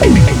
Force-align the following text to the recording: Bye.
Bye. 0.00 0.38